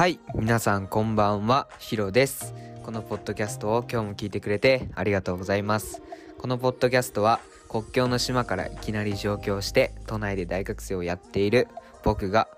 [0.00, 2.54] はい皆さんこんばんはヒロです。
[2.84, 6.00] このポッドキャストを今日も聞いてくれてありがとうございます。
[6.38, 7.38] このポッドキャストは
[7.68, 11.68] 国境の島からいきなり上京して都内で大学生をやっている
[12.02, 12.48] 僕が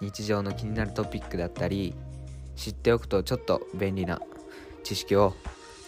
[0.00, 1.92] 日常の気になるトピックだったり
[2.56, 4.18] 知っておくとちょっと便利な
[4.82, 5.34] 知識を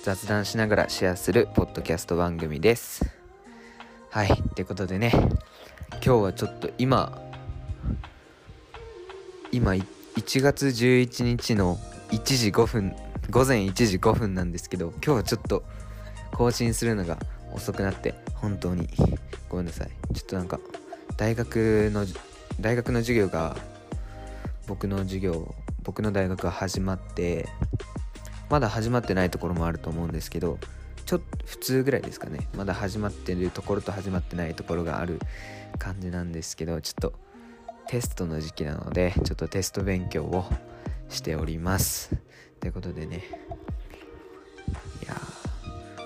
[0.03, 3.11] 雑談しながらシェアするポッドキャスト番組です。
[4.11, 7.19] はいってことでね今日はちょっと今
[9.53, 9.75] 今
[10.17, 11.79] 1月11日の
[12.11, 12.95] 1時5分
[13.31, 15.65] 午前1時5分なんですけど今日はちょっと
[16.33, 17.19] 更新するのが
[17.55, 18.89] 遅くなって本当に。
[19.49, 19.91] ごめんなさい。
[20.15, 20.59] ちょっとなんか
[21.17, 22.07] 大学の
[22.61, 23.57] 大学の授業が
[24.67, 27.49] 僕の授業僕の大学が始まって
[28.49, 30.59] まだ始まってないところもあると思うんですけど
[31.05, 32.49] ちょっと普通ぐらいですかね。
[32.57, 35.21] まだ始まってるところと始まってないところがある
[35.79, 37.13] 感じなんですけどちょっと
[37.89, 40.45] テストの時期なのでちょっとテスト勉強を
[41.09, 42.11] しております。
[42.61, 43.25] ということでね。
[45.03, 45.15] いや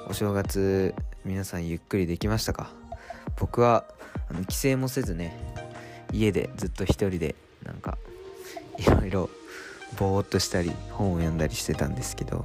[0.09, 2.71] お正月皆さんゆっくりできましたか？
[3.37, 3.85] 僕は
[4.31, 5.37] あの帰省もせずね
[6.13, 7.99] 家でずっと一人でなんか
[8.79, 9.31] いろいろ
[9.99, 12.45] ぼーっとしたり本を読んだりしてたんですけど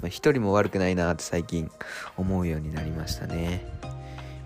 [0.00, 1.70] まあ、一人も悪くないなって最近
[2.16, 3.66] 思うようになりましたね。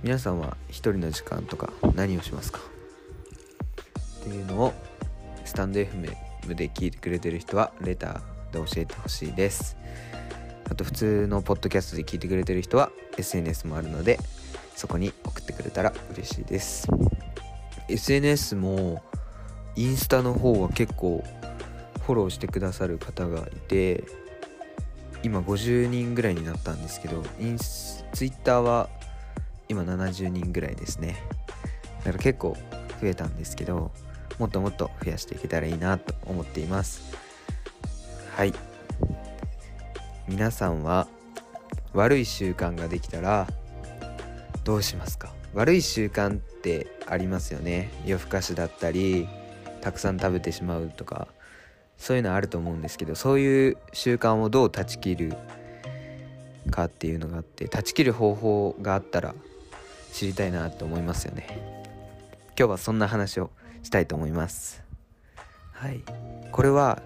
[0.02, 2.60] 皆さんは一人の時間とか何をしますか？
[4.24, 4.72] っていうのを
[5.44, 9.76] スタンド FM で聞いてくれてる人はレターで教えてほしいです。
[10.70, 14.18] あと普通のポッドキャストで聞いてくれてる人は SNS もあるので
[14.74, 16.88] そこに送ってくれたら嬉しいです。
[17.88, 19.02] SNS も
[19.76, 21.22] インスタの方は結構
[22.06, 24.04] フォローしてくださる方がいて
[25.22, 28.88] 今50人ぐらいになったんですけどインスツイッターは
[29.68, 31.16] 今70人ぐらいですね。
[31.98, 32.56] だから結構
[33.02, 33.90] 増えたんですけど
[34.38, 37.02] もっともっと増やしていけたらいいなと思っています。
[38.36, 38.52] はい。
[40.26, 41.06] 皆さんは
[41.92, 43.46] 悪い習慣ができたら
[44.64, 45.32] どうしますか？
[45.52, 47.90] 悪い習慣ってありますよね。
[48.04, 49.28] 夜更かしだったり
[49.80, 51.28] たくさん食べてしまうとか
[51.98, 55.36] そういうのあると思うんですけどそういう習慣をどう断ち切る
[56.70, 59.34] かっていうのがあって断ち切る方法があったら
[60.12, 61.46] 知りたいなと思いますよね。
[62.58, 63.50] 今日はそんな話を
[63.84, 64.82] したいと思います。
[65.72, 66.02] はい。
[66.50, 67.02] これは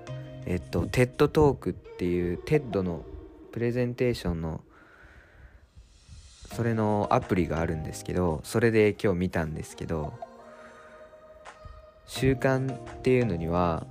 [0.47, 3.05] えっと TED トークっていう TED の
[3.53, 4.63] プレゼンテーションの
[6.55, 10.15] それのアプリがあるんですけどそれで今日見たんですけど
[12.07, 13.87] 習慣っていうのには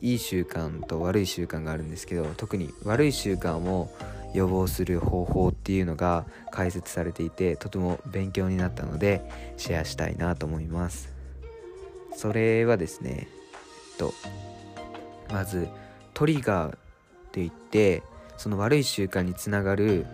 [0.00, 3.88] いい習慣と悪い習慣があるんですけど特に悪い習慣を
[4.34, 9.22] 予防する方法っていうのが解説されていてとても勉強になったので
[9.56, 11.21] シェアしたいなと思います。
[12.14, 13.28] それはですね
[13.90, 14.14] えっと
[15.32, 15.68] まず
[16.14, 16.78] トリガーっ
[17.32, 18.02] て言って
[18.36, 20.06] その悪い習慣につながる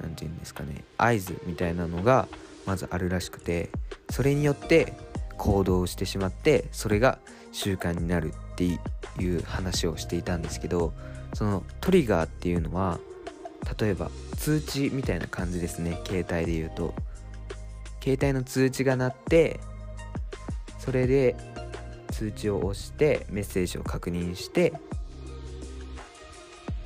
[0.00, 2.28] 何て言うんですかね合図みたいなのが
[2.66, 3.70] まずあるらしくて
[4.10, 4.92] それによって
[5.36, 7.18] 行動してしまってそれが
[7.52, 8.76] 習慣になるってい
[9.24, 10.92] う話をしていたんですけど
[11.34, 12.98] そのトリガーっていうのは
[13.78, 16.94] 例えば通知みたいな感じですね携帯で言うと。
[18.00, 19.60] 携帯の通知が鳴って
[20.88, 21.36] それで
[22.12, 24.72] 通知を押してメッセージを確認して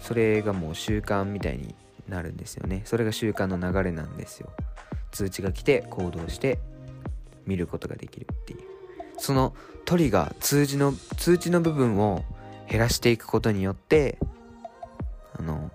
[0.01, 1.73] それがもう習慣みたいに
[2.09, 2.83] なるんですよね。
[2.85, 4.51] それが習慣の流れなんですよ。
[5.13, 6.59] 通知が来て行動して
[7.47, 8.61] 見ることができるっていう。
[9.19, 9.55] その
[9.85, 12.25] トリガー通知の通知の部分を
[12.69, 14.19] 減らしていくことによって
[15.39, 15.71] あの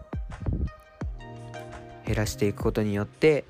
[2.06, 3.46] 減らしていくことによって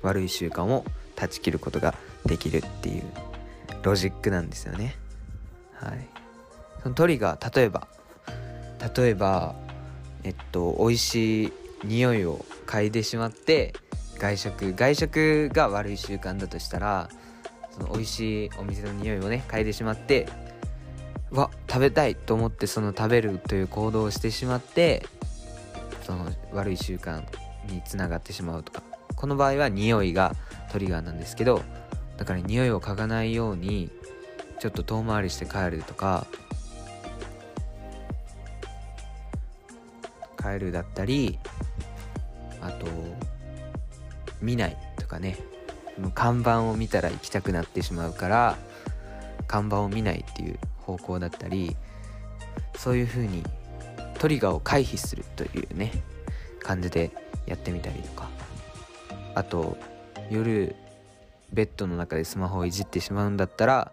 [0.00, 3.33] 悪い習慣を断ち切ることができるっていう。
[3.84, 4.96] ロジックなんですよね。
[5.74, 6.08] はい。
[6.82, 7.86] そのトリガー例えば
[8.96, 9.54] 例えば
[10.24, 11.52] えっと美味しい
[11.84, 13.74] 匂いを嗅いでしまって
[14.18, 17.10] 外食外食が悪い習慣だとしたら
[17.72, 20.28] その美味しいお店の匂いをね嗅いでしまって
[21.30, 25.06] わ食べたいと思ってその食べるという行動をしてしまって
[26.02, 27.22] その悪い習慣
[27.68, 28.82] につながってしまうとか。
[29.16, 30.34] この場合は匂いが
[30.70, 31.62] トリガーなんですけど
[32.16, 33.90] だから匂いを嗅がないように
[34.58, 36.26] ちょっと遠回りして帰るとか
[40.38, 41.38] 帰るだったり
[42.60, 42.86] あと
[44.40, 45.38] 見ないとかね。
[46.14, 48.58] 看板を見たら行きたくなってしまうから
[49.46, 51.76] 看板を見ないっていう方向だったり
[52.76, 53.44] そういう風に
[54.18, 55.92] トリガーを回避するというね
[56.60, 57.12] 感じで
[57.46, 58.28] やってみたりとか。
[59.34, 59.76] あと
[60.30, 60.74] 夜
[61.54, 63.92] ベッドの中でスマホをいじってしまうんだったら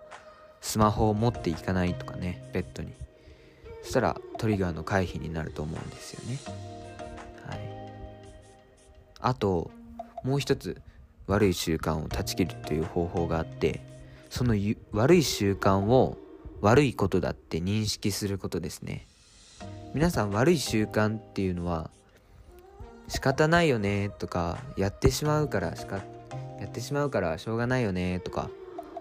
[0.59, 2.91] スマホを持っていかないとかねベッドに。
[3.83, 6.39] そしたらトリガーの回避になると思うんですよね。
[7.47, 7.59] はい。
[9.19, 9.71] あと
[10.23, 10.81] もう一つ
[11.27, 13.81] 悪い習慣を断ち切るという方法があって
[14.29, 14.55] その
[14.91, 16.17] 悪い習慣を
[16.61, 19.07] 悪いことだって認識することですね。
[19.93, 21.89] 皆さん悪い習慣っていうのは
[23.07, 26.01] 仕方ないよねとかやってしまうからしか
[26.61, 28.49] やってしまうからしょうがないよねとか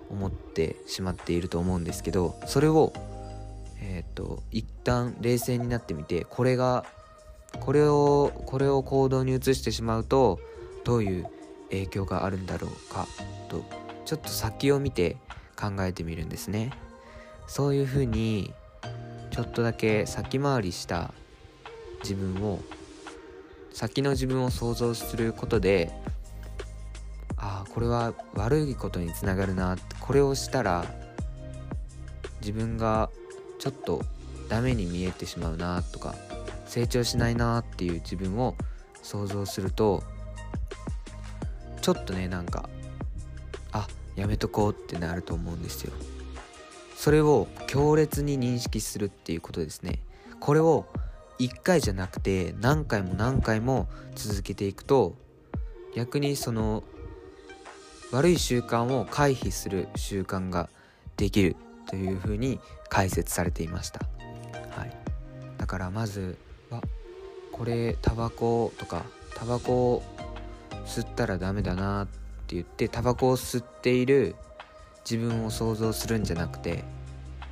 [0.09, 2.93] 思ってしまっていると思うんですけどそれを
[3.81, 6.87] えっ、ー、と一旦冷静になってみてこれが
[7.61, 10.41] これをこれを行動に移してしまうと
[10.85, 11.27] どういう
[11.69, 13.07] 影響があるんだろうか
[13.49, 13.63] と
[14.07, 15.17] ちょっと先を見て
[15.55, 16.73] 考えてみるんですね。
[17.47, 18.55] そういうふうに
[19.31, 21.13] ちょっとだけ先回りした
[22.03, 22.61] 自分を
[23.73, 25.93] 先の自分を想像することで
[27.75, 30.85] これは悪いことにつながるなこれをしたら
[32.41, 33.11] 自分が
[33.59, 34.03] ちょっと
[34.49, 36.15] ダメに見えてしまうなとか
[36.67, 38.57] 成長しないなっていう自分を
[39.03, 40.03] 想像すると
[41.81, 42.69] ちょっとねなんか
[43.73, 43.87] あ
[44.17, 45.93] やめとこうってなると思うんですよ。
[46.97, 50.01] それを強烈に認識するっていうことですね。
[50.39, 50.87] これを
[51.39, 55.17] 1回じゃなくて何回も何回も続けていくと
[55.95, 56.85] 逆にその
[58.13, 60.69] 悪い習慣を回避する習慣が
[61.17, 61.57] できる
[61.89, 62.59] というふうに
[62.89, 64.01] 解説されていました、
[64.71, 64.97] はい、
[65.59, 66.37] だからまず
[66.71, 66.83] は
[67.53, 69.05] これタバコとか
[69.35, 70.03] タバコを
[70.87, 72.07] 吸ったらダメだなっ
[72.47, 74.35] て言ってタバコを吸っている
[75.09, 76.85] 自分を想像するんじゃなくて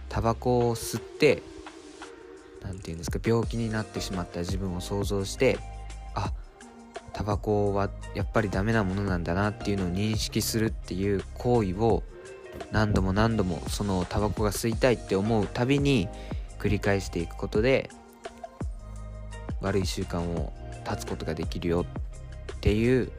[0.08, 1.42] タバコを吸って
[2.62, 5.58] 何て言うんですか病気になってしまった自分を想像して
[7.18, 12.04] タバコはやっぱりダメなものなんだなっていうのを認識するっていう行為を
[12.70, 16.08] 何度も何度もそのタバコが吸いたいって思うたびに
[16.60, 17.90] 繰り返していくことで
[19.60, 20.52] 悪い習慣を
[20.84, 21.86] 断つことができるよ
[22.52, 23.10] っていう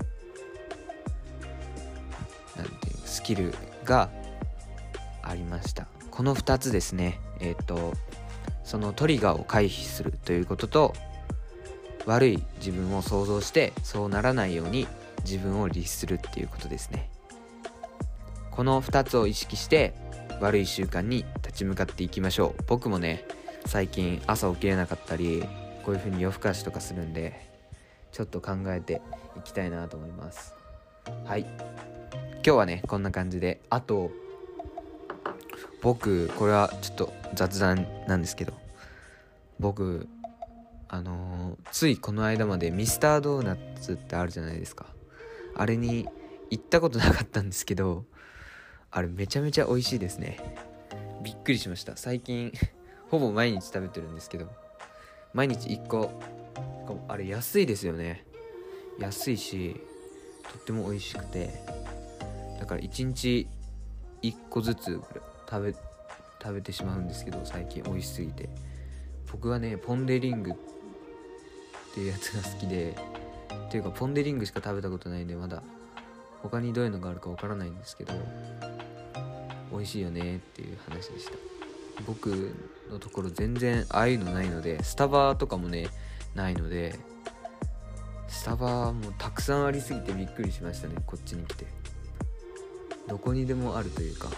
[2.56, 3.54] 何ていうスキル
[3.84, 4.10] が
[5.24, 5.88] ありました。
[6.10, 7.19] この2つですね。
[7.42, 7.94] えっ、ー、と
[8.63, 10.94] そのトリガーを回避するということと
[12.06, 14.88] 悪い自分を想像してそうならないように
[15.24, 17.10] 自分を律するっていうことですね。
[18.51, 19.94] この2つを意識して
[20.42, 22.63] 悪い習慣に立ち向かっていきましょう。
[22.68, 23.25] 僕もね
[23.66, 25.44] 最近朝起きれなかったり
[25.84, 27.48] こういう風に夜更かしとかするんで
[28.12, 29.01] ちょっと考えて
[29.38, 30.54] いきたいなと思います。
[31.25, 31.42] はい。
[31.42, 34.12] 今日はねこんな感じであと
[35.81, 38.54] 僕これはちょっと雑談なんですけど
[39.60, 40.07] 僕
[40.91, 44.88] あのー、ついこの間までミスタードーナツってあるじゃないですか。
[45.56, 46.07] あれに
[46.50, 48.06] 行ったことなかったんですけど
[48.89, 50.57] あれめちゃめちゃ美味しいですね。
[51.24, 51.95] びっくりしました。
[51.95, 52.51] 最近
[53.12, 54.50] ほぼ毎日食べてるんですけど
[55.33, 56.12] 毎日1個
[57.07, 58.25] あれ安いですよね。
[58.97, 59.80] 安いし
[60.51, 61.50] とっても美味しくて。
[62.59, 63.47] だから1日
[64.24, 65.00] 1個ずつ
[65.50, 65.75] 食べ
[66.41, 68.50] 食べてしまうんですけど最近美味しすぎて。
[69.31, 70.53] 僕はねポン・デ・リング
[72.00, 72.96] ていうやつが好きで
[73.68, 75.62] っていうかポン・デ・リングしか食べたことないんでまだ。
[76.42, 78.13] 他にどういうのがあるかわからないんですけど
[79.74, 81.34] 美味しいよねっていう話でした。
[82.08, 82.56] 僕
[82.89, 85.89] のところ全然ああいうのないのでスタバとかもね
[86.34, 86.98] ないので
[88.29, 91.65] スタバもたくさんありすぎてびっくりしましたねこっちに来て。
[93.10, 94.29] どこにでもあるというか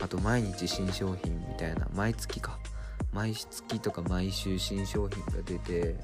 [0.00, 2.58] あと毎日新商品みたいな毎月か。
[3.12, 5.94] 毎月とか毎週新商品が出て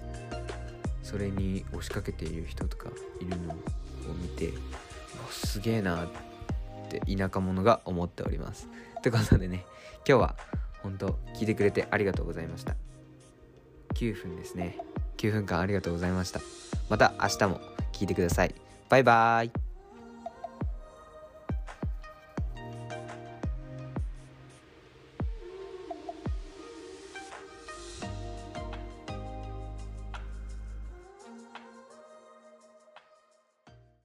[1.11, 2.89] それに押しかけている人とか
[3.21, 3.57] いるのを
[4.23, 4.53] 見て
[5.29, 6.09] すげえなっ
[6.89, 8.69] て田舎者が思っております。
[9.03, 9.65] ということでね
[10.07, 10.37] 今日は
[10.85, 12.77] 本当聞いてくれてありがとうございました。
[13.95, 14.79] 9分ですね。
[15.17, 16.41] 9分間ありがとうございました。
[16.89, 17.61] また明日も
[17.93, 18.55] 聞いてください。
[18.89, 19.70] バイバーイ。